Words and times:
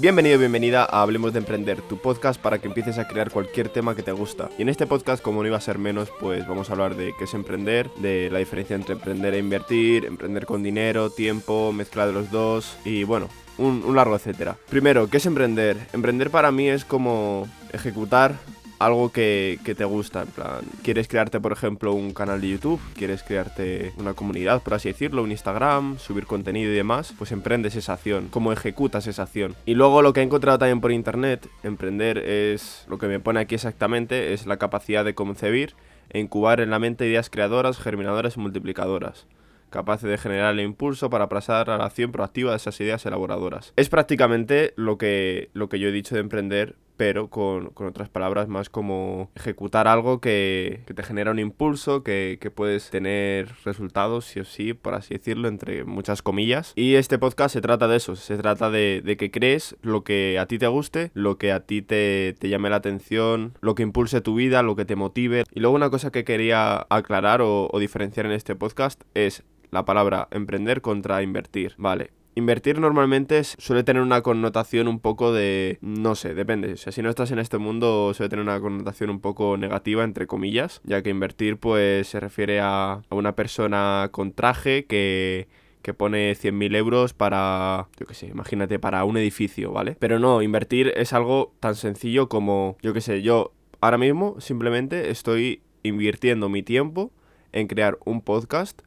Bienvenido 0.00 0.38
bienvenida 0.38 0.84
a 0.84 1.02
Hablemos 1.02 1.34
de 1.34 1.40
Emprender, 1.40 1.82
tu 1.82 1.98
podcast 1.98 2.40
para 2.40 2.58
que 2.58 2.68
empieces 2.68 2.96
a 2.96 3.06
crear 3.06 3.30
cualquier 3.30 3.68
tema 3.68 3.94
que 3.94 4.02
te 4.02 4.12
gusta. 4.12 4.48
Y 4.56 4.62
en 4.62 4.70
este 4.70 4.86
podcast, 4.86 5.22
como 5.22 5.42
no 5.42 5.46
iba 5.46 5.58
a 5.58 5.60
ser 5.60 5.76
menos, 5.76 6.08
pues 6.18 6.48
vamos 6.48 6.70
a 6.70 6.72
hablar 6.72 6.96
de 6.96 7.12
qué 7.18 7.24
es 7.24 7.34
emprender, 7.34 7.90
de 7.96 8.30
la 8.30 8.38
diferencia 8.38 8.76
entre 8.76 8.94
emprender 8.94 9.34
e 9.34 9.38
invertir, 9.38 10.06
emprender 10.06 10.46
con 10.46 10.62
dinero, 10.62 11.10
tiempo, 11.10 11.70
mezcla 11.74 12.06
de 12.06 12.14
los 12.14 12.30
dos 12.30 12.78
y 12.82 13.04
bueno, 13.04 13.28
un, 13.58 13.84
un 13.84 13.94
largo 13.94 14.16
etcétera. 14.16 14.56
Primero, 14.70 15.10
¿qué 15.10 15.18
es 15.18 15.26
emprender? 15.26 15.76
Emprender 15.92 16.30
para 16.30 16.50
mí 16.50 16.66
es 16.66 16.86
como 16.86 17.46
ejecutar 17.70 18.36
algo 18.80 19.12
que, 19.12 19.58
te 19.62 19.84
gusta. 19.84 20.22
En 20.22 20.28
plan, 20.28 20.60
quieres 20.82 21.06
crearte, 21.06 21.38
por 21.38 21.52
ejemplo, 21.52 21.92
un 21.92 22.12
canal 22.12 22.40
de 22.40 22.48
YouTube, 22.48 22.80
quieres 22.96 23.22
crearte 23.22 23.92
una 23.98 24.14
comunidad, 24.14 24.62
por 24.62 24.74
así 24.74 24.88
decirlo, 24.88 25.22
un 25.22 25.30
Instagram, 25.30 25.98
subir 25.98 26.26
contenido 26.26 26.72
y 26.72 26.74
demás, 26.74 27.14
pues 27.16 27.30
emprendes 27.30 27.76
esa 27.76 27.92
acción, 27.92 28.28
cómo 28.30 28.52
ejecutas 28.52 29.06
esa 29.06 29.22
acción. 29.22 29.54
Y 29.66 29.74
luego 29.74 30.02
lo 30.02 30.12
que 30.12 30.20
he 30.20 30.24
encontrado 30.24 30.58
también 30.58 30.80
por 30.80 30.92
internet, 30.92 31.46
emprender 31.62 32.18
es 32.18 32.84
lo 32.88 32.98
que 32.98 33.06
me 33.06 33.20
pone 33.20 33.40
aquí 33.40 33.54
exactamente, 33.54 34.32
es 34.32 34.46
la 34.46 34.56
capacidad 34.56 35.04
de 35.04 35.14
concebir 35.14 35.74
e 36.08 36.18
incubar 36.18 36.60
en 36.60 36.70
la 36.70 36.78
mente 36.78 37.06
ideas 37.06 37.30
creadoras, 37.30 37.78
germinadoras 37.78 38.36
y 38.36 38.40
multiplicadoras 38.40 39.26
capaces 39.70 40.10
de 40.10 40.18
generar 40.18 40.52
el 40.52 40.60
impulso 40.60 41.10
para 41.10 41.28
pasar 41.28 41.70
a 41.70 41.78
la 41.78 41.84
acción 41.84 42.10
proactiva 42.10 42.50
de 42.50 42.56
esas 42.56 42.80
ideas 42.80 43.06
elaboradoras. 43.06 43.72
Es 43.76 43.88
prácticamente 43.88 44.72
lo 44.76 44.98
que, 44.98 45.48
lo 45.54 45.68
que 45.68 45.78
yo 45.78 45.88
he 45.88 45.92
dicho 45.92 46.16
de 46.16 46.20
emprender, 46.20 46.74
pero 47.00 47.30
con, 47.30 47.72
otras 47.76 48.10
palabras 48.10 48.46
más 48.48 48.68
como 48.68 49.30
ejecutar 49.34 49.88
algo 49.88 50.20
que, 50.20 50.82
te 50.94 51.02
genera 51.02 51.30
un 51.30 51.38
impulso, 51.38 52.02
que, 52.02 52.52
puedes 52.54 52.90
tener 52.90 53.54
resultados, 53.64 54.26
sí 54.26 54.40
o 54.40 54.44
sí, 54.44 54.74
por 54.74 54.92
así 54.92 55.14
decirlo, 55.14 55.48
entre 55.48 55.84
muchas 55.84 56.20
comillas. 56.20 56.74
Y 56.76 56.96
este 56.96 57.18
podcast 57.18 57.54
se 57.54 57.62
trata 57.62 57.88
de 57.88 57.96
eso, 57.96 58.16
se 58.16 58.36
trata 58.36 58.68
de, 58.68 59.16
que 59.18 59.30
crees 59.30 59.78
lo 59.80 60.04
que 60.04 60.38
a 60.38 60.44
ti 60.44 60.58
te 60.58 60.66
guste, 60.66 61.10
lo 61.14 61.38
que 61.38 61.52
a 61.52 61.60
ti 61.60 61.80
te, 61.80 62.36
llame 62.38 62.68
la 62.68 62.76
atención, 62.76 63.54
lo 63.62 63.74
que 63.74 63.82
impulse 63.82 64.20
tu 64.20 64.34
vida, 64.34 64.62
lo 64.62 64.76
que 64.76 64.84
te 64.84 64.94
motive. 64.94 65.44
Y 65.54 65.60
luego 65.60 65.76
una 65.76 65.88
cosa 65.88 66.12
que 66.12 66.24
quería 66.24 66.86
aclarar 66.90 67.40
o 67.40 67.70
diferenciar 67.80 68.26
en 68.26 68.32
este 68.32 68.56
podcast 68.56 69.04
es 69.14 69.42
la 69.70 69.86
palabra 69.86 70.28
emprender 70.32 70.82
contra 70.82 71.22
invertir. 71.22 71.76
Vale, 71.78 72.10
Invertir 72.34 72.78
normalmente 72.78 73.42
suele 73.44 73.82
tener 73.82 74.02
una 74.02 74.22
connotación 74.22 74.88
un 74.88 75.00
poco 75.00 75.32
de... 75.32 75.78
no 75.80 76.14
sé, 76.14 76.34
depende. 76.34 76.74
O 76.74 76.76
sea, 76.76 76.92
si 76.92 77.02
no 77.02 77.10
estás 77.10 77.30
en 77.32 77.38
este 77.38 77.58
mundo 77.58 78.14
suele 78.14 78.30
tener 78.30 78.44
una 78.44 78.60
connotación 78.60 79.10
un 79.10 79.20
poco 79.20 79.56
negativa, 79.56 80.04
entre 80.04 80.26
comillas, 80.26 80.80
ya 80.84 81.02
que 81.02 81.10
invertir 81.10 81.58
pues 81.58 82.08
se 82.08 82.20
refiere 82.20 82.60
a, 82.60 83.02
una 83.10 83.34
persona 83.34 84.08
con 84.12 84.32
traje 84.32 84.86
que 84.86 85.48
que 85.82 85.94
pone 85.94 86.32
100.000 86.32 86.76
euros 86.76 87.14
para, 87.14 87.88
yo 87.98 88.06
qué 88.06 88.14
sé, 88.14 88.26
imagínate, 88.26 88.78
para 88.78 89.04
un 89.04 89.16
edificio, 89.16 89.72
¿vale? 89.72 89.96
Pero 89.98 90.18
no, 90.18 90.42
invertir 90.42 90.92
es 90.96 91.12
algo 91.12 91.54
tan 91.60 91.74
sencillo 91.74 92.28
como, 92.28 92.76
yo 92.82 92.92
qué 92.92 93.00
sé, 93.00 93.22
yo 93.22 93.52
ahora 93.80 93.98
mismo 93.98 94.38
simplemente 94.40 95.10
estoy 95.10 95.62
invirtiendo 95.82 96.48
mi 96.48 96.62
tiempo 96.62 97.12
en 97.52 97.66
crear 97.66 97.98
un 98.04 98.20
podcast 98.20 98.82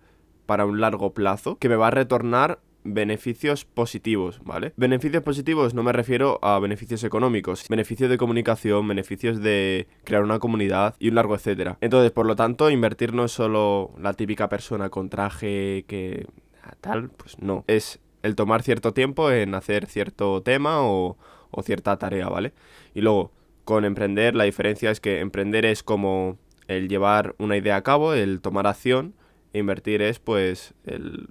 para 0.45 0.65
un 0.65 0.81
largo 0.81 1.13
plazo 1.13 1.57
que 1.57 1.69
me 1.69 1.75
va 1.75 1.87
a 1.87 1.91
retornar 1.91 2.59
beneficios 2.83 3.65
positivos, 3.65 4.41
¿vale? 4.43 4.73
Beneficios 4.75 5.23
positivos 5.23 5.73
no 5.73 5.83
me 5.83 5.91
refiero 5.91 6.39
a 6.41 6.59
beneficios 6.59 7.03
económicos, 7.03 7.65
beneficios 7.69 8.09
de 8.09 8.17
comunicación, 8.17 8.87
beneficios 8.87 9.41
de 9.41 9.87
crear 10.03 10.23
una 10.23 10.39
comunidad 10.39 10.95
y 10.99 11.09
un 11.09 11.15
largo 11.15 11.35
etcétera. 11.35 11.77
Entonces, 11.81 12.11
por 12.11 12.25
lo 12.25 12.35
tanto, 12.35 12.69
invertir 12.69 13.13
no 13.13 13.25
es 13.25 13.31
solo 13.31 13.91
la 13.99 14.13
típica 14.13 14.49
persona 14.49 14.89
con 14.89 15.09
traje 15.09 15.85
que 15.87 16.27
tal, 16.81 17.09
pues 17.09 17.39
no, 17.39 17.63
es 17.67 17.99
el 18.21 18.35
tomar 18.35 18.63
cierto 18.63 18.93
tiempo 18.93 19.31
en 19.31 19.55
hacer 19.55 19.85
cierto 19.87 20.41
tema 20.41 20.81
o, 20.81 21.17
cierta 21.63 21.97
tarea, 21.97 22.29
¿vale? 22.29 22.53
Y 22.95 23.01
luego, 23.01 23.31
con 23.63 23.85
emprender, 23.85 24.35
la 24.35 24.45
diferencia 24.45 24.89
es 24.89 24.99
que 24.99 25.19
emprender 25.19 25.65
es 25.65 25.83
como 25.83 26.39
el 26.67 26.89
llevar 26.89 27.35
una 27.37 27.57
idea 27.57 27.75
a 27.75 27.83
cabo, 27.83 28.13
el 28.13 28.41
tomar 28.41 28.65
acción, 28.65 29.13
Invertir 29.53 30.01
es 30.01 30.17
pues 30.17 30.73
el 30.83 31.29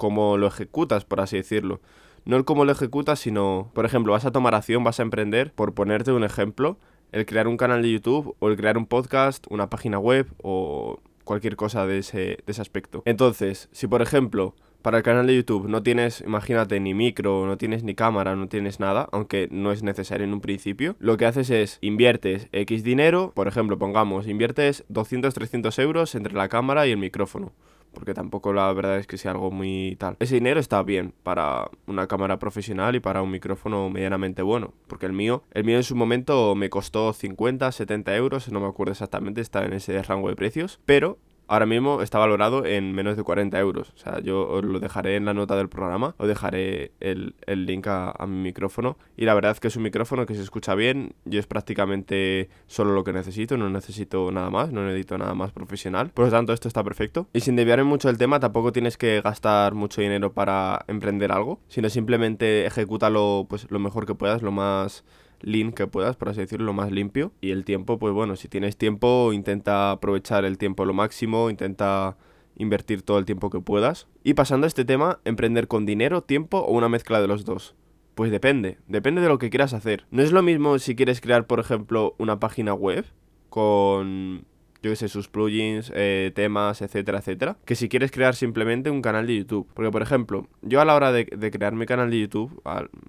cómo 0.00 0.38
lo 0.38 0.46
ejecutas, 0.46 1.04
por 1.04 1.20
así 1.20 1.36
decirlo. 1.36 1.82
No 2.24 2.38
el 2.38 2.46
cómo 2.46 2.64
lo 2.64 2.72
ejecutas, 2.72 3.20
sino, 3.20 3.70
por 3.74 3.84
ejemplo, 3.84 4.12
vas 4.12 4.24
a 4.24 4.32
tomar 4.32 4.54
acción, 4.54 4.82
vas 4.82 4.98
a 4.98 5.02
emprender, 5.02 5.52
por 5.52 5.74
ponerte 5.74 6.10
un 6.10 6.24
ejemplo, 6.24 6.78
el 7.12 7.26
crear 7.26 7.46
un 7.46 7.58
canal 7.58 7.82
de 7.82 7.92
YouTube 7.92 8.34
o 8.38 8.48
el 8.48 8.56
crear 8.56 8.78
un 8.78 8.86
podcast, 8.86 9.46
una 9.50 9.68
página 9.68 9.98
web 9.98 10.26
o 10.42 11.00
cualquier 11.24 11.56
cosa 11.56 11.86
de 11.86 11.98
ese, 11.98 12.18
de 12.18 12.44
ese 12.46 12.62
aspecto. 12.62 13.02
Entonces, 13.04 13.68
si 13.72 13.86
por 13.88 14.00
ejemplo 14.00 14.54
para 14.80 14.96
el 14.96 15.02
canal 15.02 15.26
de 15.26 15.36
YouTube 15.36 15.68
no 15.68 15.82
tienes, 15.82 16.22
imagínate, 16.22 16.80
ni 16.80 16.94
micro, 16.94 17.44
no 17.44 17.58
tienes 17.58 17.82
ni 17.84 17.94
cámara, 17.94 18.36
no 18.36 18.48
tienes 18.48 18.80
nada, 18.80 19.06
aunque 19.12 19.48
no 19.50 19.70
es 19.70 19.82
necesario 19.82 20.24
en 20.24 20.32
un 20.32 20.40
principio, 20.40 20.96
lo 20.98 21.18
que 21.18 21.26
haces 21.26 21.50
es 21.50 21.76
inviertes 21.82 22.48
X 22.52 22.82
dinero, 22.82 23.32
por 23.34 23.48
ejemplo, 23.48 23.78
pongamos, 23.78 24.26
inviertes 24.26 24.84
200, 24.88 25.34
300 25.34 25.78
euros 25.78 26.14
entre 26.14 26.32
la 26.32 26.48
cámara 26.48 26.86
y 26.86 26.92
el 26.92 26.96
micrófono 26.96 27.52
porque 27.92 28.14
tampoco 28.14 28.52
la 28.52 28.72
verdad 28.72 28.98
es 28.98 29.06
que 29.06 29.18
sea 29.18 29.32
algo 29.32 29.50
muy 29.50 29.96
tal. 29.98 30.16
Ese 30.20 30.34
dinero 30.36 30.60
está 30.60 30.82
bien 30.82 31.12
para 31.22 31.70
una 31.86 32.06
cámara 32.06 32.38
profesional 32.38 32.96
y 32.96 33.00
para 33.00 33.22
un 33.22 33.30
micrófono 33.30 33.90
medianamente 33.90 34.42
bueno, 34.42 34.72
porque 34.86 35.06
el 35.06 35.12
mío, 35.12 35.42
el 35.52 35.64
mío 35.64 35.76
en 35.76 35.84
su 35.84 35.96
momento 35.96 36.54
me 36.54 36.70
costó 36.70 37.12
50, 37.12 37.70
70 37.72 38.16
euros, 38.16 38.50
no 38.50 38.60
me 38.60 38.66
acuerdo 38.66 38.92
exactamente, 38.92 39.40
está 39.40 39.64
en 39.64 39.72
ese 39.72 40.02
rango 40.02 40.28
de 40.28 40.36
precios, 40.36 40.80
pero 40.86 41.18
ahora 41.50 41.66
mismo 41.66 42.00
está 42.00 42.18
valorado 42.18 42.64
en 42.64 42.92
menos 42.92 43.16
de 43.16 43.24
40 43.24 43.58
euros. 43.58 43.92
O 43.96 43.98
sea, 43.98 44.20
yo 44.20 44.48
os 44.48 44.64
lo 44.64 44.78
dejaré 44.78 45.16
en 45.16 45.24
la 45.24 45.34
nota 45.34 45.56
del 45.56 45.68
programa, 45.68 46.14
os 46.16 46.28
dejaré 46.28 46.92
el, 47.00 47.34
link 47.46 47.88
a, 47.88 48.14
mi 48.26 48.36
micrófono. 48.36 48.96
Y 49.16 49.24
la 49.24 49.34
verdad 49.34 49.50
es 49.50 49.60
que 49.60 49.66
es 49.66 49.74
un 49.74 49.82
micrófono 49.82 50.26
que 50.26 50.36
se 50.36 50.42
escucha 50.42 50.76
bien, 50.76 51.14
yo 51.24 51.40
es 51.40 51.48
prácticamente 51.48 52.48
solo 52.68 52.92
lo 52.92 53.02
que 53.02 53.12
necesito, 53.12 53.56
no 53.56 53.68
necesito 53.68 54.30
nada 54.30 54.48
más, 54.48 54.70
no 54.70 54.84
necesito 54.84 55.18
nada 55.18 55.34
más 55.34 55.50
profesional. 55.50 56.10
Por 56.10 56.26
lo 56.26 56.30
tanto, 56.30 56.52
esto 56.52 56.68
está 56.68 56.84
perfecto. 56.84 57.26
Y 57.32 57.40
sin 57.40 57.56
desviarme 57.56 57.84
mucho 57.84 58.06
del 58.06 58.16
tema, 58.16 58.38
tampoco 58.38 58.70
tienes 58.70 58.96
que 58.96 59.20
gastar 59.20 59.74
mucho 59.74 60.00
dinero 60.00 60.32
para 60.32 60.84
emprender 60.86 61.32
algo, 61.32 61.58
sino 61.66 61.90
simplemente 61.90 62.64
ejecútalo 62.66 63.46
pues, 63.48 63.68
lo 63.70 63.80
mejor 63.80 64.06
que 64.06 64.14
puedas, 64.14 64.40
lo 64.42 64.52
más 64.52 65.04
lean 65.40 65.72
que 65.72 65.86
puedas, 65.86 66.16
por 66.16 66.28
así 66.28 66.40
decirlo, 66.40 66.66
lo 66.66 66.72
más 66.72 66.90
limpio. 66.90 67.32
Y 67.40 67.50
el 67.50 67.64
tiempo, 67.64 67.98
pues 67.98 68.14
bueno, 68.14 68.36
si 68.36 68.48
tienes 68.48 68.76
tiempo, 68.76 69.32
intenta 69.32 69.90
aprovechar 69.92 70.44
el 70.44 70.58
tiempo 70.58 70.84
lo 70.84 70.94
máximo, 70.94 71.50
intenta 71.50 72.16
invertir 72.56 73.02
todo 73.02 73.18
el 73.18 73.24
tiempo 73.24 73.50
que 73.50 73.60
puedas. 73.60 74.06
Y 74.22 74.34
pasando 74.34 74.66
a 74.66 74.68
este 74.68 74.84
tema, 74.84 75.20
emprender 75.24 75.68
con 75.68 75.86
dinero, 75.86 76.22
tiempo 76.22 76.58
o 76.58 76.72
una 76.72 76.88
mezcla 76.88 77.20
de 77.20 77.28
los 77.28 77.44
dos. 77.44 77.74
Pues 78.14 78.30
depende, 78.30 78.78
depende 78.86 79.22
de 79.22 79.28
lo 79.28 79.38
que 79.38 79.50
quieras 79.50 79.72
hacer. 79.72 80.06
No 80.10 80.22
es 80.22 80.32
lo 80.32 80.42
mismo 80.42 80.78
si 80.78 80.94
quieres 80.94 81.20
crear, 81.20 81.46
por 81.46 81.60
ejemplo, 81.60 82.14
una 82.18 82.38
página 82.38 82.74
web 82.74 83.06
con, 83.48 84.44
yo 84.82 84.90
qué 84.90 84.96
sé, 84.96 85.08
sus 85.08 85.28
plugins, 85.28 85.92
eh, 85.94 86.32
temas, 86.34 86.82
etcétera, 86.82 87.18
etcétera, 87.18 87.56
que 87.64 87.74
si 87.74 87.88
quieres 87.88 88.10
crear 88.10 88.34
simplemente 88.34 88.90
un 88.90 89.02
canal 89.02 89.26
de 89.26 89.36
YouTube. 89.36 89.68
Porque, 89.74 89.90
por 89.90 90.02
ejemplo, 90.02 90.46
yo 90.62 90.80
a 90.80 90.84
la 90.84 90.94
hora 90.94 91.12
de, 91.12 91.24
de 91.24 91.50
crear 91.50 91.74
mi 91.74 91.86
canal 91.86 92.10
de 92.10 92.20
YouTube, 92.20 92.62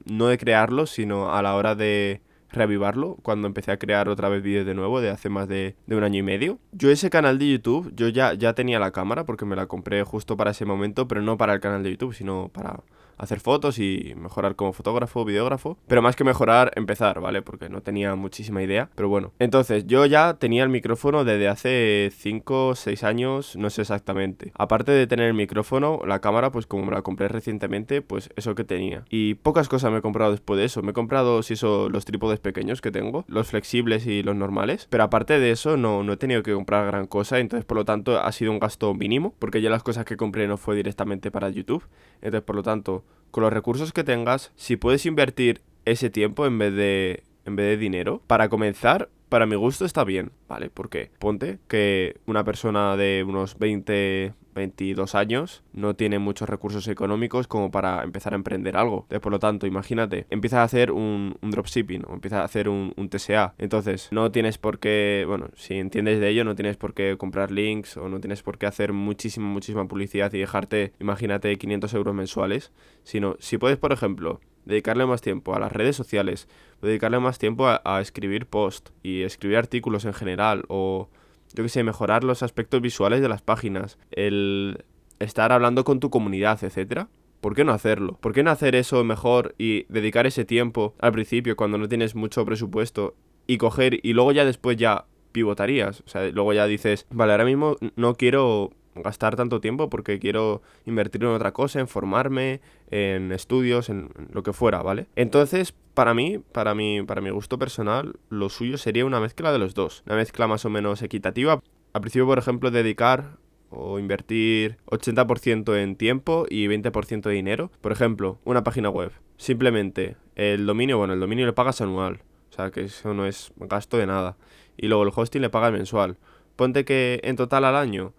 no 0.05 0.27
de 0.27 0.37
crearlo, 0.37 0.85
sino 0.85 1.33
a 1.33 1.41
la 1.41 1.55
hora 1.55 1.75
de 1.75 2.21
reavivarlo 2.51 3.17
cuando 3.21 3.47
empecé 3.47 3.71
a 3.71 3.77
crear 3.77 4.09
otra 4.09 4.29
vez 4.29 4.43
vídeos 4.43 4.65
de 4.65 4.73
nuevo 4.73 5.01
de 5.01 5.09
hace 5.09 5.29
más 5.29 5.47
de, 5.47 5.75
un 5.87 6.03
año 6.03 6.19
y 6.19 6.23
medio. 6.23 6.59
Yo 6.71 6.89
ese 6.89 7.09
canal 7.09 7.39
de 7.39 7.51
YouTube, 7.51 7.91
yo 7.95 8.09
ya, 8.09 8.33
ya 8.33 8.53
tenía 8.53 8.79
la 8.79 8.91
cámara 8.91 9.25
porque 9.25 9.45
me 9.45 9.55
la 9.55 9.67
compré 9.67 10.03
justo 10.03 10.37
para 10.37 10.51
ese 10.51 10.65
momento, 10.65 11.07
pero 11.07 11.21
no 11.21 11.37
para 11.37 11.53
el 11.53 11.59
canal 11.59 11.83
de 11.83 11.91
YouTube, 11.91 12.13
sino 12.13 12.49
para 12.49 12.81
hacer 13.21 13.39
fotos 13.39 13.79
y 13.79 14.13
mejorar 14.17 14.55
como 14.55 14.73
fotógrafo, 14.73 15.23
videógrafo. 15.23 15.77
Pero 15.87 16.01
más 16.01 16.15
que 16.15 16.23
mejorar, 16.23 16.71
empezar, 16.75 17.21
¿vale? 17.21 17.41
Porque 17.41 17.69
no 17.69 17.81
tenía 17.81 18.15
muchísima 18.15 18.63
idea. 18.63 18.89
Pero 18.95 19.09
bueno, 19.09 19.31
entonces 19.39 19.85
yo 19.85 20.05
ya 20.05 20.33
tenía 20.35 20.63
el 20.63 20.69
micrófono 20.69 21.23
desde 21.23 21.47
hace 21.47 22.11
5 22.13 22.67
o 22.67 22.75
6 22.75 23.03
años, 23.03 23.55
no 23.55 23.69
sé 23.69 23.81
exactamente. 23.81 24.51
Aparte 24.55 24.91
de 24.91 25.07
tener 25.07 25.27
el 25.27 25.33
micrófono, 25.35 26.01
la 26.05 26.19
cámara, 26.19 26.51
pues 26.51 26.65
como 26.65 26.85
me 26.85 26.91
la 26.91 27.03
compré 27.03 27.27
recientemente, 27.27 28.01
pues 28.01 28.29
eso 28.35 28.55
que 28.55 28.63
tenía. 28.63 29.05
Y 29.09 29.35
pocas 29.35 29.69
cosas 29.69 29.91
me 29.91 29.99
he 29.99 30.01
comprado 30.01 30.31
después 30.31 30.59
de 30.59 30.65
eso. 30.65 30.81
Me 30.81 30.91
he 30.91 30.93
comprado, 30.93 31.43
si 31.43 31.53
eso, 31.53 31.89
los 31.89 32.05
trípodes 32.05 32.39
pequeños 32.39 32.81
que 32.81 32.91
tengo, 32.91 33.23
los 33.27 33.47
flexibles 33.47 34.07
y 34.07 34.23
los 34.23 34.35
normales. 34.35 34.87
Pero 34.89 35.03
aparte 35.03 35.39
de 35.39 35.51
eso, 35.51 35.77
no, 35.77 36.03
no 36.03 36.13
he 36.13 36.17
tenido 36.17 36.41
que 36.41 36.53
comprar 36.53 36.87
gran 36.87 37.05
cosa. 37.05 37.39
Entonces, 37.39 37.65
por 37.65 37.77
lo 37.77 37.85
tanto, 37.85 38.19
ha 38.19 38.31
sido 38.31 38.51
un 38.51 38.59
gasto 38.59 38.93
mínimo. 38.95 39.35
Porque 39.37 39.61
ya 39.61 39.69
las 39.69 39.83
cosas 39.83 40.05
que 40.05 40.17
compré 40.17 40.47
no 40.47 40.57
fue 40.57 40.75
directamente 40.75 41.29
para 41.29 41.49
YouTube. 41.49 41.83
Entonces, 42.21 42.41
por 42.41 42.55
lo 42.55 42.63
tanto, 42.63 43.03
con 43.31 43.43
los 43.43 43.53
recursos 43.53 43.93
que 43.93 44.03
tengas, 44.03 44.51
si 44.55 44.75
puedes 44.75 45.05
invertir 45.05 45.61
ese 45.85 46.09
tiempo 46.09 46.45
en 46.45 46.57
vez 46.57 46.73
de, 46.73 47.23
en 47.45 47.55
vez 47.55 47.65
de 47.67 47.77
dinero, 47.77 48.21
para 48.27 48.49
comenzar, 48.49 49.09
para 49.29 49.45
mi 49.45 49.55
gusto 49.55 49.85
está 49.85 50.03
bien, 50.03 50.31
¿vale? 50.47 50.69
Porque 50.69 51.11
ponte 51.19 51.59
que 51.67 52.19
una 52.25 52.43
persona 52.43 52.97
de 52.97 53.23
unos 53.27 53.57
20, 53.57 54.33
22 54.53 55.15
años 55.15 55.63
no 55.73 55.95
tiene 55.95 56.19
muchos 56.19 56.49
recursos 56.49 56.87
económicos 56.87 57.47
como 57.47 57.71
para 57.71 58.03
empezar 58.03 58.33
a 58.33 58.35
emprender 58.35 58.77
algo. 58.77 59.07
por 59.21 59.31
lo 59.31 59.39
tanto, 59.39 59.67
imagínate, 59.67 60.25
empiezas 60.29 60.59
a 60.59 60.63
hacer 60.63 60.91
un, 60.91 61.37
dropshipping 61.41 62.05
o 62.07 62.13
empiezas 62.13 62.39
a 62.39 62.43
hacer 62.43 62.69
un, 62.69 62.93
TSA. 63.09 63.55
Entonces, 63.57 64.09
no 64.11 64.31
tienes 64.31 64.57
por 64.57 64.79
qué, 64.79 65.25
bueno, 65.27 65.49
si 65.55 65.75
entiendes 65.75 66.19
de 66.19 66.29
ello, 66.29 66.43
no 66.43 66.55
tienes 66.55 66.77
por 66.77 66.93
qué 66.93 67.17
comprar 67.17 67.51
links 67.51 67.97
o 67.97 68.09
no 68.09 68.19
tienes 68.19 68.41
por 68.43 68.57
qué 68.57 68.65
hacer 68.65 68.93
muchísima, 68.93 69.47
muchísima 69.47 69.87
publicidad 69.87 70.31
y 70.33 70.39
dejarte, 70.39 70.93
imagínate, 70.99 71.57
500 71.57 71.93
euros 71.93 72.15
mensuales. 72.15 72.71
Sino, 73.03 73.35
si 73.39 73.57
puedes, 73.57 73.77
por 73.77 73.91
ejemplo, 73.91 74.39
dedicarle 74.65 75.05
más 75.05 75.21
tiempo 75.21 75.55
a 75.55 75.59
las 75.59 75.71
redes 75.71 75.95
sociales, 75.95 76.47
dedicarle 76.81 77.19
más 77.19 77.39
tiempo 77.39 77.67
a, 77.67 77.81
a 77.83 78.01
escribir 78.01 78.45
post 78.45 78.89
y 79.03 79.23
escribir 79.23 79.57
artículos 79.57 80.05
en 80.05 80.13
general 80.13 80.63
o 80.67 81.09
yo 81.53 81.63
que 81.63 81.69
sé, 81.69 81.83
mejorar 81.83 82.23
los 82.23 82.43
aspectos 82.43 82.81
visuales 82.81 83.21
de 83.21 83.29
las 83.29 83.41
páginas, 83.41 83.97
el 84.11 84.85
estar 85.19 85.51
hablando 85.51 85.83
con 85.83 85.99
tu 85.99 86.09
comunidad, 86.09 86.63
etcétera. 86.63 87.09
¿Por 87.41 87.55
qué 87.55 87.63
no 87.63 87.71
hacerlo? 87.71 88.17
¿Por 88.21 88.33
qué 88.33 88.43
no 88.43 88.51
hacer 88.51 88.75
eso 88.75 89.03
mejor 89.03 89.55
y 89.57 89.85
dedicar 89.89 90.27
ese 90.27 90.45
tiempo 90.45 90.93
al 90.99 91.11
principio 91.11 91.55
cuando 91.55 91.77
no 91.77 91.87
tienes 91.87 92.15
mucho 92.15 92.45
presupuesto 92.45 93.15
y 93.47 93.57
coger 93.57 93.99
y 94.03 94.13
luego 94.13 94.31
ya 94.31 94.45
después 94.45 94.77
ya 94.77 95.05
pivotarías? 95.31 96.01
O 96.05 96.09
sea, 96.09 96.29
luego 96.29 96.53
ya 96.53 96.67
dices, 96.67 97.07
vale, 97.09 97.31
ahora 97.31 97.45
mismo 97.45 97.77
no 97.95 98.13
quiero 98.13 98.71
gastar 98.95 99.35
tanto 99.35 99.61
tiempo 99.61 99.89
porque 99.89 100.19
quiero 100.19 100.61
invertir 100.85 101.23
en 101.23 101.29
otra 101.29 101.51
cosa, 101.51 101.79
en 101.79 101.87
formarme, 101.87 102.61
en 102.89 103.31
estudios, 103.31 103.89
en 103.89 104.09
lo 104.31 104.43
que 104.43 104.53
fuera, 104.53 104.81
¿vale? 104.81 105.07
Entonces, 105.15 105.73
para 105.93 106.13
mí, 106.13 106.39
para 106.39 106.75
mí, 106.75 107.03
para 107.03 107.21
mi 107.21 107.29
gusto 107.29 107.57
personal, 107.57 108.15
lo 108.29 108.49
suyo 108.49 108.77
sería 108.77 109.05
una 109.05 109.19
mezcla 109.19 109.51
de 109.51 109.59
los 109.59 109.73
dos, 109.73 110.03
una 110.05 110.15
mezcla 110.15 110.47
más 110.47 110.65
o 110.65 110.69
menos 110.69 111.01
equitativa. 111.01 111.61
Al 111.93 112.01
principio, 112.01 112.25
por 112.25 112.37
ejemplo, 112.37 112.71
dedicar 112.71 113.37
o 113.71 113.99
invertir 113.99 114.77
80% 114.87 115.75
en 115.77 115.95
tiempo 115.95 116.45
y 116.49 116.67
20% 116.67 117.21
de 117.21 117.31
dinero. 117.31 117.71
Por 117.81 117.91
ejemplo, 117.91 118.39
una 118.43 118.63
página 118.63 118.89
web. 118.89 119.11
Simplemente 119.37 120.17
el 120.35 120.65
dominio, 120.65 120.97
bueno, 120.97 121.13
el 121.13 121.19
dominio 121.19 121.45
le 121.45 121.53
pagas 121.53 121.81
anual. 121.81 122.21
O 122.51 122.53
sea, 122.53 122.69
que 122.69 122.81
eso 122.81 123.13
no 123.13 123.25
es 123.25 123.51
gasto 123.57 123.97
de 123.97 124.05
nada. 124.05 124.37
Y 124.77 124.87
luego 124.87 125.03
el 125.03 125.11
hosting 125.15 125.41
le 125.41 125.49
pagas 125.49 125.71
mensual. 125.71 126.17
Ponte 126.57 126.85
que 126.85 127.21
en 127.23 127.37
total 127.37 127.63
al 127.65 127.75
año 127.75 128.13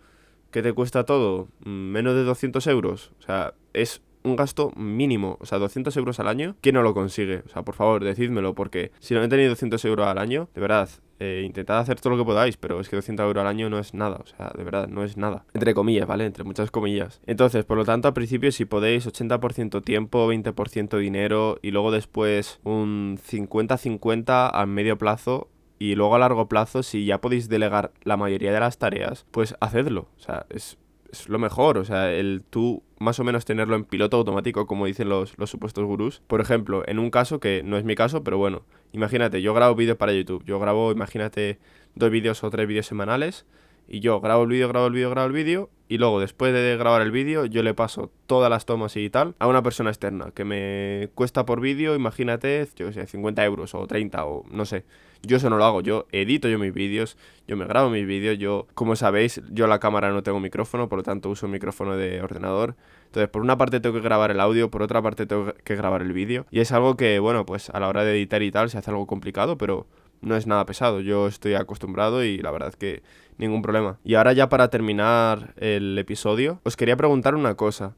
que 0.53 0.63
te 0.63 0.73
cuesta 0.73 1.05
todo 1.05 1.49
menos 1.65 2.15
de 2.15 2.23
200 2.23 2.65
euros. 2.69 3.11
O 3.19 3.23
sea, 3.23 3.55
es 3.73 4.03
un 4.25 4.37
gasto 4.37 4.71
mínimo, 4.77 5.37
o 5.41 5.47
sea, 5.47 5.59
200 5.59 5.97
euros 5.97 6.21
al 6.21 6.29
año, 6.29 6.55
¿quién 6.61 6.75
no 6.75 6.83
lo 6.83 6.95
consigue? 6.95 7.43
O 7.47 7.49
sea, 7.49 7.63
por 7.63 7.75
favor, 7.75 8.05
decídmelo, 8.05 8.55
porque 8.55 8.93
si 9.01 9.15
no 9.15 9.29
tenido 9.29 9.51
200 9.51 9.85
euros 9.85 10.07
al 10.07 10.19
año, 10.19 10.49
de 10.55 10.61
verdad, 10.61 10.89
eh, 11.19 11.43
intentad 11.45 11.79
hacer 11.79 12.01
todo 12.01 12.15
lo 12.15 12.19
que 12.19 12.27
podáis, 12.27 12.57
pero 12.57 12.81
es 12.81 12.89
que 12.89 12.97
200 12.97 13.25
euros 13.25 13.41
al 13.41 13.47
año 13.47 13.71
no 13.71 13.79
es 13.79 13.95
nada, 13.95 14.21
o 14.23 14.27
sea, 14.27 14.53
de 14.57 14.65
verdad, 14.65 14.89
no 14.89 15.05
es 15.05 15.17
nada. 15.17 15.45
Entre 15.55 15.75
comillas, 15.75 16.07
¿vale? 16.07 16.27
Entre 16.27 16.45
muchas 16.45 16.71
comillas. 16.71 17.21
Entonces, 17.27 17.65
por 17.65 17.77
lo 17.77 17.85
tanto, 17.85 18.09
al 18.09 18.15
principio, 18.15 18.53
si 18.53 18.65
podéis, 18.65 19.07
80% 19.07 19.83
tiempo, 19.83 20.31
20% 20.31 20.99
dinero, 20.99 21.59
y 21.63 21.71
luego 21.71 21.91
después 21.91 22.61
un 22.65 23.19
50-50 23.19 24.51
a 24.53 24.67
medio 24.67 24.99
plazo, 24.99 25.49
y 25.83 25.97
luego 25.97 26.15
a 26.15 26.21
largo 26.21 26.47
plazo, 26.47 26.85
si 26.85 27.07
ya 27.07 27.21
podéis 27.21 27.49
delegar 27.49 27.91
la 28.05 28.17
mayoría 28.17 28.53
de 28.53 28.61
las 28.61 28.79
tareas, 28.79 29.27
pues 29.33 29.57
hacedlo. 29.61 30.07
O 30.17 30.21
sea, 30.21 30.47
es, 30.49 30.79
lo 31.27 31.41
mejor. 31.41 31.77
O 31.77 31.85
sea, 31.85 32.13
el 32.13 32.45
tú 32.49 32.85
más 33.01 33.19
o 33.19 33.25
menos 33.25 33.45
tenerlo 33.45 33.75
en 33.75 33.85
piloto 33.85 34.19
automático, 34.19 34.69
como 34.69 34.87
dicen 34.87 35.09
los, 35.09 35.37
los 35.39 35.51
supuestos 35.51 35.85
gurús. 35.85 36.23
Por 36.29 36.41
ejemplo, 36.41 36.85
en 36.87 37.01
un 37.01 37.11
caso 37.11 37.41
que 37.41 37.65
no 37.65 37.77
es 37.79 37.83
mi 37.85 37.97
caso, 37.97 38.23
pero 38.23 38.39
bueno, 38.39 38.63
imagínate, 38.93 39.43
yo 39.43 39.55
grabo 39.55 39.75
vídeos 39.75 39.97
para 39.97 40.13
YouTube. 40.13 40.45
Yo 40.45 40.61
grabo, 40.61 40.93
imagínate, 40.93 41.59
dos 41.97 42.13
vídeos 42.13 42.45
o 42.45 42.51
tres 42.51 42.69
vídeos 42.69 42.87
semanales. 42.87 43.45
Y 43.89 43.99
yo 43.99 44.21
grabo 44.21 44.45
el 44.45 44.51
vídeo, 44.51 44.69
grabo 44.69 44.87
el 44.87 44.93
vídeo, 44.93 45.11
grabo 45.11 45.27
el 45.27 45.33
vídeo. 45.33 45.69
Y 45.93 45.99
luego, 45.99 46.21
después 46.21 46.55
de 46.55 46.75
grabar 46.79 47.03
el 47.03 47.11
vídeo, 47.11 47.45
yo 47.45 47.63
le 47.63 47.75
paso 47.75 48.11
todas 48.27 48.49
las 48.49 48.65
tomas 48.65 48.97
y 48.97 49.11
tal 49.11 49.35
a 49.39 49.47
una 49.47 49.63
persona 49.63 49.91
externa. 49.91 50.31
Que 50.31 50.43
me 50.43 51.11
cuesta 51.15 51.45
por 51.45 51.61
vídeo, 51.61 51.95
imagínate, 51.95 52.67
yo 52.77 52.91
sé, 52.95 53.07
50 53.07 53.45
euros 53.45 53.75
o 53.75 53.87
30 53.87 54.25
o 54.25 54.43
no 54.51 54.65
sé. 54.65 54.87
Yo 55.21 55.37
eso 55.37 55.51
no 55.51 55.59
lo 55.59 55.67
hago, 55.67 55.83
yo 55.83 56.07
edito 56.11 56.49
yo 56.49 56.59
mis 56.59 56.73
vídeos, 56.73 57.19
yo 57.47 57.59
me 57.59 57.67
grabo 57.67 57.91
mis 57.91 58.07
vídeos, 58.07 58.39
yo, 58.39 58.69
como 58.73 58.97
sabéis, 58.97 59.43
yo 59.51 59.67
la 59.67 59.81
cámara 59.81 60.11
no 60.13 60.23
tengo 60.23 60.41
micrófono, 60.41 60.89
por 60.89 60.97
lo 60.97 61.03
tanto 61.03 61.29
uso 61.29 61.45
un 61.45 61.53
micrófono 61.53 61.95
de 61.95 62.23
ordenador. 62.23 62.75
Entonces, 63.09 63.29
por 63.29 63.43
una 63.43 63.59
parte 63.59 63.79
tengo 63.79 63.95
que 63.95 64.01
grabar 64.01 64.31
el 64.31 64.41
audio, 64.41 64.71
por 64.71 64.81
otra 64.81 65.03
parte 65.03 65.27
tengo 65.27 65.53
que 65.63 65.77
grabar 65.77 66.01
el 66.01 66.15
vídeo. 66.15 66.47
Y 66.51 66.61
es 66.61 66.73
algo 66.73 66.97
que, 66.97 67.19
bueno, 67.19 67.45
pues 67.45 67.69
a 67.69 67.79
la 67.79 67.89
hora 67.89 68.03
de 68.03 68.13
editar 68.13 68.43
y 68.43 68.51
tal 68.51 68.71
se 68.71 68.79
hace 68.79 68.91
algo 68.91 69.07
complicado, 69.07 69.59
pero 69.59 69.87
no 70.23 70.37
es 70.37 70.47
nada 70.47 70.65
pesado. 70.65 71.01
Yo 71.01 71.29
estoy 71.29 71.55
acostumbrado 71.55 72.25
y 72.25 72.39
la 72.39 72.51
verdad 72.51 72.75
que 72.75 73.03
ningún 73.37 73.63
problema. 73.63 73.99
Y 74.05 74.15
ahora 74.15 74.33
ya 74.33 74.49
para 74.49 74.69
terminar 74.69 75.55
el 75.57 75.99
episodio, 75.99 76.61
os 76.65 76.77
quería 76.77 76.97
preguntar 76.97 77.35
una 77.35 77.55
cosa 77.55 77.95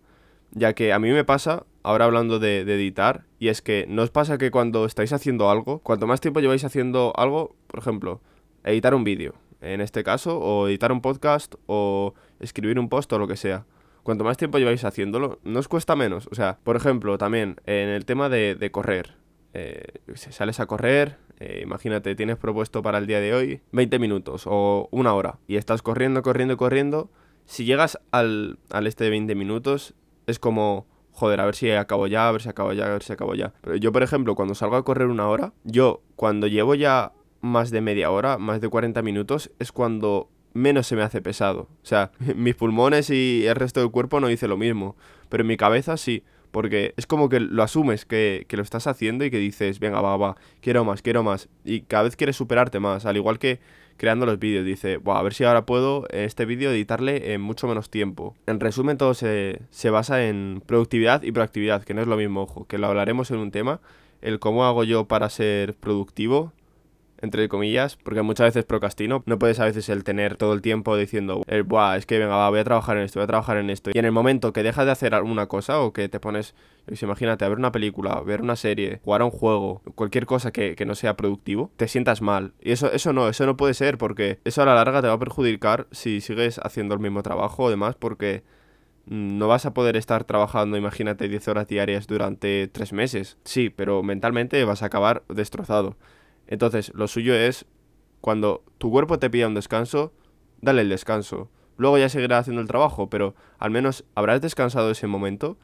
ya 0.55 0.73
que 0.73 0.93
a 0.93 0.99
mí 0.99 1.11
me 1.11 1.25
pasa, 1.25 1.65
ahora 1.82 2.06
hablando 2.06 2.38
de, 2.38 2.61
editar, 2.61 3.25
y 3.38 3.49
es 3.49 3.61
que 3.61 3.87
no 3.88 4.03
os 4.03 4.11
pasa 4.11 4.38
que 4.38 4.50
cuando 4.50 4.87
estáis 4.87 5.12
haciendo 5.12 5.50
algo, 5.50 5.81
cuanto 5.81 6.06
más 6.06 6.21
tiempo 6.21 6.41
lleváis 6.41 6.65
haciendo 6.65 7.12
algo, 7.17 7.56
por 7.67 7.81
ejemplo, 7.81 8.21
editar 8.62 8.94
un 8.94 9.05
vídeo, 9.05 9.35
en 9.61 9.81
este 9.81 10.05
caso, 10.05 10.38
o 10.38 10.69
editar 10.69 10.93
un 10.93 11.00
podcast, 11.00 11.55
o 11.67 12.15
escribir 12.41 12.79
un 12.79 12.88
post 12.88 13.12
o 13.12 13.19
lo 13.19 13.27
que 13.27 13.37
sea. 13.37 13.67
Cuanto 14.03 14.23
más 14.23 14.37
tiempo 14.37 14.59
lleváis 14.59 14.85
haciéndolo, 14.85 15.41
no 15.44 15.59
os 15.59 15.69
cuesta 15.69 15.97
menos. 15.97 16.29
O 16.31 16.35
sea, 16.35 16.59
por 16.62 16.77
ejemplo, 16.77 17.17
también 17.19 17.56
en 17.65 17.88
el 17.88 18.05
tema 18.05 18.29
de, 18.29 18.70
correr. 18.70 19.15
Eh, 19.55 19.82
sales 20.15 20.61
a 20.61 20.67
correr, 20.67 21.17
eh, 21.40 21.60
imagínate, 21.62 22.14
tienes 22.14 22.36
propuesto 22.36 22.82
para 22.82 22.98
el 22.98 23.06
día 23.06 23.20
de 23.20 23.34
hoy 23.34 23.60
20 23.72 23.98
minutos 23.98 24.44
o 24.46 24.88
una 24.90 25.14
hora 25.14 25.38
y 25.46 25.56
estás 25.56 25.82
corriendo, 25.82 26.22
corriendo, 26.22 26.56
corriendo. 26.56 27.10
Si 27.46 27.64
llegas 27.64 27.98
al, 28.10 28.58
al 28.70 28.86
este 28.86 29.04
de 29.04 29.10
20 29.10 29.34
minutos, 29.34 29.94
es 30.26 30.38
como, 30.38 30.86
joder, 31.12 31.40
a 31.40 31.44
ver 31.44 31.54
si 31.54 31.70
acabo 31.70 32.06
ya, 32.06 32.28
a 32.28 32.32
ver 32.32 32.42
si 32.42 32.48
acabo 32.48 32.72
ya, 32.72 32.86
a 32.86 32.90
ver 32.90 33.02
si 33.02 33.12
acabo 33.12 33.34
ya. 33.34 33.52
Pero 33.60 33.76
yo, 33.76 33.92
por 33.92 34.02
ejemplo, 34.02 34.34
cuando 34.34 34.54
salgo 34.54 34.76
a 34.76 34.84
correr 34.84 35.08
una 35.08 35.28
hora, 35.28 35.52
yo 35.64 36.02
cuando 36.16 36.46
llevo 36.46 36.75
ya 36.75 37.12
más 37.40 37.70
de 37.70 37.81
media 37.81 38.10
hora, 38.10 38.38
más 38.38 38.60
de 38.60 38.69
40 38.69 39.02
minutos, 39.02 39.50
es 39.58 39.72
cuando 39.72 40.31
menos 40.54 40.86
se 40.86 40.96
me 40.96 41.02
hace 41.02 41.20
pesado. 41.20 41.69
O 41.82 41.86
sea, 41.86 42.12
mis 42.36 42.54
pulmones 42.54 43.10
y 43.10 43.46
el 43.46 43.56
resto 43.56 43.81
del 43.81 43.90
cuerpo 43.90 44.20
no 44.20 44.28
dice 44.28 44.48
lo 44.48 44.56
mismo, 44.56 44.96
pero 45.28 45.42
en 45.42 45.48
mi 45.48 45.56
cabeza 45.56 45.96
sí. 45.96 46.25
Porque 46.55 46.95
es 46.97 47.09
como 47.09 47.29
que 47.29 47.41
lo 47.41 47.65
asumes, 47.65 48.05
que, 48.05 48.47
que 48.47 48.56
lo 48.56 48.62
estás 48.62 48.87
haciendo 48.87 49.25
y 49.25 49.31
que 49.33 49.39
dices, 49.39 49.81
venga, 49.81 50.01
va, 50.01 50.17
va, 50.17 50.37
quiero 50.61 50.85
más, 50.85 51.03
quiero 51.03 51.25
más. 51.25 51.49
Y 51.65 51.81
cada 51.81 52.05
vez 52.05 52.15
quieres 52.15 52.37
superarte 52.37 52.79
más. 52.79 53.06
Al 53.06 53.17
igual 53.17 53.41
que 53.41 53.59
creando 53.97 54.25
los 54.25 54.39
vídeos. 54.39 54.65
Dice, 54.65 55.01
a 55.05 55.23
ver 55.23 55.35
si 55.35 55.43
ahora 55.43 55.67
puedo 55.67 56.06
este 56.11 56.45
vídeo 56.45 56.71
editarle 56.71 57.35
en 57.35 57.41
mucho 57.41 57.67
menos 57.67 57.91
tiempo. 57.91 58.37
En 58.47 58.61
resumen, 58.61 58.97
todo 58.97 59.15
se, 59.15 59.62
se 59.71 59.91
basa 59.91 60.27
en 60.27 60.62
productividad 60.65 61.25
y 61.25 61.33
proactividad, 61.33 61.83
que 61.83 61.93
no 61.93 62.03
es 62.03 62.06
lo 62.06 62.17
mismo, 62.17 62.43
ojo, 62.43 62.67
que 62.69 62.79
lo 62.79 62.87
hablaremos 62.87 63.33
en 63.33 63.39
un 63.39 63.51
tema. 63.51 63.81
El 64.23 64.39
cómo 64.39 64.65
hago 64.65 64.85
yo 64.85 65.06
para 65.06 65.29
ser 65.31 65.75
productivo 65.75 66.53
entre 67.25 67.49
comillas, 67.49 67.97
porque 67.97 68.23
muchas 68.23 68.49
veces 68.49 68.65
procrastino. 68.65 69.23
No 69.26 69.38
puedes 69.38 69.59
a 69.59 69.65
veces 69.65 69.88
el 69.88 70.05
tener 70.05 70.37
todo 70.37 70.53
el 70.53 70.62
tiempo 70.62 70.96
diciendo, 70.96 71.43
eh, 71.48 71.63
Buah, 71.63 71.96
es 71.96 72.06
que 72.06 72.19
venga, 72.19 72.48
voy 72.48 72.60
a 72.60 72.65
trabajar 72.65 72.96
en 72.96 73.05
esto, 73.05 73.19
voy 73.19 73.25
a 73.25 73.27
trabajar 73.27 73.56
en 73.56 73.70
esto. 73.70 73.91
Y 73.93 73.98
en 73.98 74.05
el 74.05 74.13
momento 74.13 74.53
que 74.53 74.63
dejas 74.63 74.87
de 74.87 74.93
hacer 74.93 75.15
alguna 75.15 75.46
cosa 75.46 75.81
o 75.81 75.93
que 75.93 76.08
te 76.08 76.20
pones, 76.20 76.55
imagínate, 77.03 77.44
a 77.44 77.48
ver 77.48 77.58
una 77.58 77.72
película, 77.72 78.20
ver 78.20 78.43
una 78.43 78.56
serie, 78.56 79.01
jugar 79.05 79.22
a 79.22 79.25
un 79.25 79.31
juego, 79.31 79.82
cualquier 79.94 80.27
cosa 80.27 80.53
que, 80.53 80.77
que, 80.77 80.87
no 80.87 80.94
sea 80.94 81.17
productivo, 81.17 81.70
te 81.77 81.89
sientas 81.89 82.22
mal. 82.22 82.53
Y 82.60 82.72
eso, 82.72 82.93
eso 82.93 83.13
no, 83.13 83.29
eso 83.29 83.46
no 83.46 83.56
puede 83.56 83.75
ser 83.75 83.98
porque 83.98 84.39
eso 84.44 84.63
a 84.63 84.67
la 84.67 84.75
larga 84.75 85.03
te 85.03 85.08
va 85.08 85.15
a 85.15 85.19
perjudicar 85.19 85.87
si 85.91 86.20
sigues 86.20 86.60
haciendo 86.63 86.94
el 86.94 87.01
mismo 87.01 87.22
trabajo 87.22 87.65
o 87.65 87.70
demás 87.70 87.96
porque 87.98 88.43
no 89.06 89.48
vas 89.48 89.67
a 89.67 89.75
poder 89.75 89.96
estar 89.96 90.25
trabajando, 90.25 90.77
imagínate, 90.77 91.29
10 91.29 91.48
horas 91.48 91.69
diarias 91.69 92.06
durante 92.06 92.69
3 92.69 92.93
meses. 92.93 93.39
Sí, 93.44 93.70
pero 93.70 94.03
mentalmente 94.03 94.65
vas 94.65 94.82
a 94.82 94.87
acabar 94.87 95.25
destrozado. 95.29 95.96
Entonces, 96.46 96.93
lo 96.94 97.08
suyo 97.08 97.34
es, 97.34 97.67
cuando 98.20 98.65
tu 98.79 98.91
cuerpo 98.91 99.19
te 99.19 99.31
pida 99.31 99.46
un 99.46 99.55
descanso, 99.55 100.13
dale 100.60 100.82
el 100.82 100.89
descanso. 100.89 101.51
Luego 101.77 101.98
ya 101.98 102.08
seguirás 102.08 102.41
haciendo 102.41 102.63
el 102.63 102.69
trabajo, 102.69 103.10
pero 103.10 103.34
al 103.58 103.70
menos 103.70 104.05
habrás 104.15 104.41
descansado 104.41 104.91
ese 104.91 105.06
momento 105.06 105.58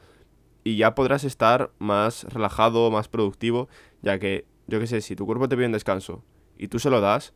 y 0.65 0.77
ya 0.77 0.95
podrás 0.95 1.25
estar 1.25 1.71
más 1.79 2.25
relajado, 2.25 2.91
más 2.91 3.09
productivo, 3.09 3.69
ya 4.03 4.19
que, 4.19 4.45
yo 4.67 4.81
qué 4.81 4.87
sé, 4.87 5.01
si 5.01 5.17
tu 5.17 5.27
cuerpo 5.27 5.49
te 5.49 5.57
pide 5.57 5.67
un 5.67 5.73
descanso 5.73 6.23
y 6.59 6.69
tú 6.69 6.79
se 6.79 6.91
lo 6.91 7.01
das, 7.01 7.33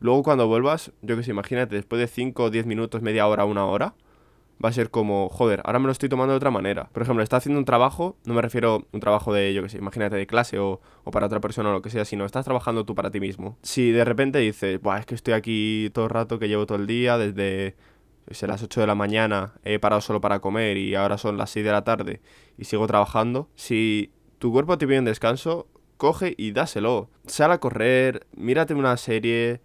luego 0.00 0.22
cuando 0.22 0.46
vuelvas, 0.46 0.92
yo 1.02 1.16
qué 1.16 1.22
sé, 1.22 1.32
imagínate, 1.32 1.74
después 1.74 2.00
de 2.00 2.06
5, 2.06 2.50
10 2.50 2.66
minutos, 2.66 3.02
media 3.02 3.26
hora, 3.26 3.44
una 3.44 3.66
hora, 3.66 3.94
va 4.62 4.68
a 4.68 4.72
ser 4.72 4.90
como, 4.90 5.28
joder, 5.28 5.60
ahora 5.64 5.78
me 5.78 5.86
lo 5.86 5.92
estoy 5.92 6.08
tomando 6.08 6.32
de 6.32 6.36
otra 6.36 6.50
manera. 6.50 6.88
Por 6.92 7.02
ejemplo, 7.02 7.22
está 7.22 7.36
haciendo 7.36 7.58
un 7.58 7.64
trabajo, 7.64 8.16
no 8.24 8.34
me 8.34 8.42
refiero 8.42 8.74
a 8.74 8.84
un 8.92 9.00
trabajo 9.00 9.32
de, 9.32 9.54
yo 9.54 9.62
que 9.62 9.68
sé, 9.68 9.78
imagínate 9.78 10.16
de 10.16 10.26
clase 10.26 10.58
o, 10.58 10.80
o, 11.04 11.10
para 11.10 11.26
otra 11.26 11.40
persona 11.40 11.70
o 11.70 11.72
lo 11.72 11.82
que 11.82 11.90
sea, 11.90 12.04
sino 12.04 12.24
estás 12.24 12.44
trabajando 12.44 12.84
tú 12.84 12.94
para 12.94 13.10
ti 13.10 13.20
mismo. 13.20 13.56
Si 13.62 13.90
de 13.90 14.04
repente 14.04 14.38
dices, 14.38 14.80
Buah, 14.80 14.98
es 14.98 15.06
que 15.06 15.14
estoy 15.14 15.34
aquí 15.34 15.90
todo 15.92 16.04
el 16.06 16.10
rato 16.10 16.38
que 16.38 16.48
llevo 16.48 16.66
todo 16.66 16.78
el 16.78 16.86
día, 16.86 17.18
desde 17.18 17.76
las 18.26 18.62
8 18.62 18.80
de 18.80 18.86
la 18.86 18.94
mañana 18.94 19.52
he 19.64 19.78
parado 19.78 20.00
solo 20.00 20.20
para 20.20 20.40
comer 20.40 20.76
y 20.76 20.94
ahora 20.94 21.18
son 21.18 21.36
las 21.36 21.50
6 21.50 21.64
de 21.64 21.72
la 21.72 21.84
tarde 21.84 22.20
y 22.56 22.64
sigo 22.64 22.86
trabajando, 22.86 23.48
si 23.54 24.12
tu 24.38 24.52
cuerpo 24.52 24.78
te 24.78 24.86
pide 24.86 24.98
un 24.98 25.04
descanso, 25.04 25.66
coge 25.96 26.34
y 26.36 26.52
dáselo. 26.52 27.08
Sal 27.26 27.52
a 27.52 27.58
correr, 27.58 28.26
mírate 28.36 28.74
una 28.74 28.96
serie 28.96 29.60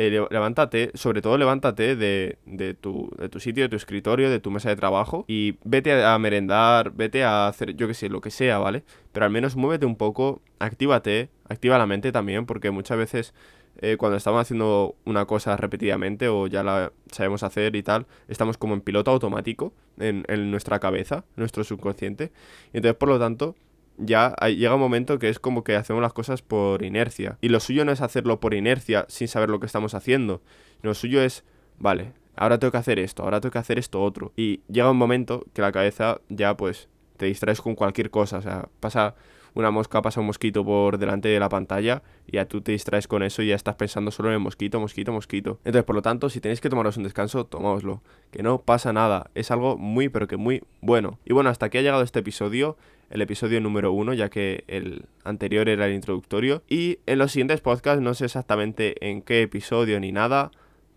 eh, 0.00 0.24
levántate, 0.30 0.92
sobre 0.94 1.20
todo 1.22 1.36
levántate 1.36 1.96
de, 1.96 2.38
de, 2.46 2.74
tu, 2.74 3.10
de 3.18 3.28
tu 3.28 3.40
sitio, 3.40 3.64
de 3.64 3.68
tu 3.68 3.74
escritorio, 3.74 4.30
de 4.30 4.38
tu 4.38 4.52
mesa 4.52 4.68
de 4.68 4.76
trabajo 4.76 5.24
y 5.26 5.56
vete 5.64 6.04
a, 6.04 6.16
merendar, 6.20 6.92
vete 6.92 7.24
a 7.24 7.48
hacer, 7.48 7.74
yo 7.74 7.88
que 7.88 7.94
sé, 7.94 8.08
lo 8.08 8.20
que 8.20 8.30
sea, 8.30 8.58
¿vale? 8.58 8.84
Pero 9.10 9.26
al 9.26 9.32
menos 9.32 9.56
muévete 9.56 9.86
un 9.86 9.96
poco, 9.96 10.40
actívate, 10.60 11.30
activa 11.48 11.78
la 11.78 11.86
mente 11.86 12.12
también, 12.12 12.46
porque 12.46 12.70
muchas 12.70 12.96
veces 12.96 13.34
eh, 13.78 13.96
cuando 13.96 14.16
estamos 14.16 14.40
haciendo 14.40 14.94
una 15.04 15.24
cosa 15.24 15.56
repetidamente 15.56 16.28
o 16.28 16.46
ya 16.46 16.62
la 16.62 16.92
sabemos 17.10 17.42
hacer 17.42 17.74
y 17.74 17.82
tal, 17.82 18.06
estamos 18.28 18.56
como 18.56 18.74
en 18.74 18.82
piloto 18.82 19.10
automático 19.10 19.72
en, 19.98 20.24
en 20.28 20.52
nuestra 20.52 20.78
cabeza, 20.78 21.24
nuestro 21.34 21.64
subconsciente. 21.64 22.30
Y 22.72 22.76
entonces, 22.76 22.96
por 22.96 23.08
lo 23.08 23.18
tanto, 23.18 23.56
ya 23.98 24.34
llega 24.46 24.74
un 24.74 24.80
momento 24.80 25.18
que 25.18 25.28
es 25.28 25.38
como 25.38 25.64
que 25.64 25.76
hacemos 25.76 26.02
las 26.02 26.12
cosas 26.12 26.42
por 26.42 26.82
inercia. 26.84 27.38
Y 27.40 27.48
lo 27.48 27.60
suyo 27.60 27.84
no 27.84 27.92
es 27.92 28.00
hacerlo 28.00 28.40
por 28.40 28.54
inercia 28.54 29.04
sin 29.08 29.28
saber 29.28 29.50
lo 29.50 29.60
que 29.60 29.66
estamos 29.66 29.94
haciendo. 29.94 30.40
Lo 30.82 30.94
suyo 30.94 31.22
es, 31.22 31.44
vale, 31.78 32.12
ahora 32.36 32.58
tengo 32.58 32.72
que 32.72 32.78
hacer 32.78 32.98
esto, 32.98 33.24
ahora 33.24 33.40
tengo 33.40 33.52
que 33.52 33.58
hacer 33.58 33.78
esto 33.78 34.02
otro. 34.02 34.32
Y 34.36 34.60
llega 34.68 34.90
un 34.90 34.96
momento 34.96 35.44
que 35.52 35.62
la 35.62 35.72
cabeza 35.72 36.20
ya 36.28 36.56
pues 36.56 36.88
te 37.16 37.26
distraes 37.26 37.60
con 37.60 37.74
cualquier 37.74 38.10
cosa. 38.10 38.38
O 38.38 38.42
sea, 38.42 38.68
pasa 38.80 39.14
una 39.54 39.70
mosca, 39.70 40.00
pasa 40.02 40.20
un 40.20 40.26
mosquito 40.26 40.64
por 40.64 40.98
delante 40.98 41.28
de 41.28 41.40
la 41.40 41.48
pantalla 41.48 42.02
y 42.26 42.32
ya 42.36 42.46
tú 42.46 42.60
te 42.60 42.72
distraes 42.72 43.08
con 43.08 43.22
eso 43.22 43.42
y 43.42 43.48
ya 43.48 43.56
estás 43.56 43.74
pensando 43.74 44.10
solo 44.10 44.28
en 44.28 44.34
el 44.34 44.40
mosquito, 44.40 44.78
mosquito, 44.78 45.12
mosquito. 45.12 45.58
Entonces, 45.64 45.84
por 45.84 45.96
lo 45.96 46.02
tanto, 46.02 46.30
si 46.30 46.40
tenéis 46.40 46.60
que 46.60 46.70
tomaros 46.70 46.96
un 46.96 47.02
descanso, 47.02 47.44
tomáoslo. 47.44 48.02
Que 48.30 48.42
no 48.42 48.60
pasa 48.60 48.92
nada. 48.92 49.30
Es 49.34 49.50
algo 49.50 49.76
muy, 49.76 50.08
pero 50.08 50.28
que 50.28 50.36
muy 50.36 50.62
bueno. 50.80 51.18
Y 51.24 51.32
bueno, 51.32 51.50
hasta 51.50 51.66
aquí 51.66 51.78
ha 51.78 51.82
llegado 51.82 52.02
este 52.02 52.20
episodio 52.20 52.76
el 53.10 53.22
episodio 53.22 53.60
número 53.60 53.92
uno, 53.92 54.12
ya 54.12 54.28
que 54.28 54.64
el 54.68 55.06
anterior 55.24 55.68
era 55.68 55.86
el 55.86 55.94
introductorio. 55.94 56.62
Y 56.68 56.98
en 57.06 57.18
los 57.18 57.32
siguientes 57.32 57.60
podcasts, 57.60 58.02
no 58.02 58.14
sé 58.14 58.26
exactamente 58.26 58.94
en 59.08 59.22
qué 59.22 59.42
episodio 59.42 60.00
ni 60.00 60.12
nada, 60.12 60.50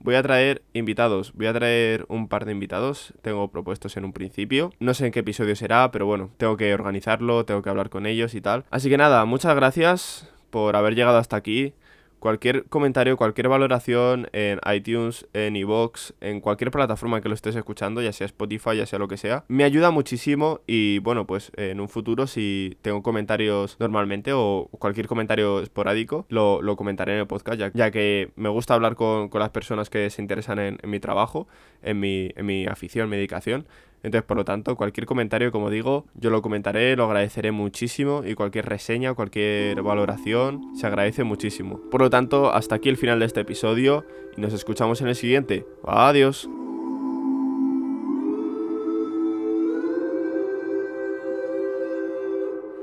Voy 0.03 0.15
a 0.15 0.24
traer 0.24 0.63
invitados, 0.74 1.32
voy 1.34 1.46
a 1.46 1.53
traer 1.53 2.06
un 2.08 2.27
par 2.27 2.46
de 2.46 2.53
invitados, 2.53 3.13
tengo 3.22 3.50
propuestos 3.50 3.98
en 3.98 4.06
un 4.06 4.13
principio. 4.13 4.74
No 4.80 4.96
sé 4.96 5.06
en 5.06 5.12
qué 5.12 5.20
episodio 5.20 5.56
será, 5.56 5.91
pero 5.91 6.08
bueno, 6.08 6.32
tengo 6.38 6.58
que 6.58 6.74
organizarlo, 6.74 7.46
tengo 7.46 7.62
que 7.62 7.70
hablar 7.70 7.91
con 7.91 8.08
ellos 8.08 8.34
y 8.34 8.41
tal. 8.41 8.65
Así 8.72 8.89
que 8.89 8.98
nada, 8.98 9.24
muchas 9.25 9.56
gracias 9.56 10.27
por 10.50 10.75
haber 10.75 10.96
llegado 10.96 11.20
hasta 11.20 11.36
aquí 11.36 11.74
cualquier 12.22 12.66
comentario, 12.66 13.18
cualquier 13.18 13.50
valoración 13.50 14.30
en 14.32 14.60
iTunes, 14.72 15.28
en 15.34 15.56
iVoox, 15.56 16.13
en 16.22 16.40
cualquier 16.40 16.70
plataforma 16.70 17.20
que 17.20 17.28
lo 17.28 17.34
estés 17.34 17.56
escuchando, 17.56 18.00
ya 18.00 18.13
sea 18.13 18.28
Spotify, 18.28 18.78
ya 18.78 18.86
sea 18.86 19.00
lo 19.00 19.08
que 19.08 19.18
sea, 19.18 19.44
me 19.48 19.63
ayuda 19.63 19.90
muchísimo 19.90 20.62
y 20.68 21.00
bueno, 21.00 21.25
pues 21.25 21.51
en 21.58 21.82
un 21.82 21.90
futuro 21.90 22.28
si 22.28 22.78
tengo 22.84 23.01
comentarios 23.01 23.75
normalmente 23.80 24.34
o 24.34 24.70
cualquier 24.78 25.08
comentario 25.08 25.62
esporádico, 25.62 26.28
lo, 26.30 26.62
comentaré 26.75 27.13
en 27.13 27.22
el 27.22 27.28
podcast, 27.28 27.60
ya, 27.74 27.90
que 27.90 28.30
me 28.36 28.50
gusta 28.50 28.75
hablar 28.75 28.96
con, 28.96 29.32
las 29.34 29.50
personas 29.50 29.90
que 29.90 30.08
se 30.12 30.22
interesan 30.22 30.60
en, 30.60 30.78
mi 30.84 31.00
trabajo, 31.00 31.48
en 31.82 32.00
mi, 32.00 32.32
en 32.36 32.46
mi 32.46 32.68
afición, 32.68 33.10
mi 33.10 33.18
dedicación. 33.18 33.66
Entonces, 34.03 34.25
por 34.25 34.38
lo 34.38 34.46
tanto, 34.46 34.75
cualquier 34.75 35.05
comentario, 35.05 35.51
como 35.51 35.70
digo, 35.70 36.05
yo 36.15 36.29
lo 36.29 36.41
comentaré, 36.41 36.96
lo 36.96 37.05
agradeceré 37.05 37.51
muchísimo 37.51 38.24
y 38.25 38.36
cualquier 38.36 38.65
reseña, 38.65 39.13
cualquier 39.13 39.81
valoración, 39.81 40.75
se 40.75 40.88
agradece 40.88 41.24
muchísimo. 41.24 41.79
Por 41.89 42.01
lo 42.01 42.10
tanto, 42.10 42.51
hasta 42.51 42.75
aquí 42.75 42.89
el 42.89 42.98
final 42.98 43.20
de 43.20 43.25
este 43.25 43.41
episodio 43.41 44.05
y 44.36 44.41
nos 44.41 44.53
escuchamos 44.53 45.01
en 45.01 45.08
el 45.08 45.15
siguiente. 45.15 45.65
Adiós. 45.86 46.50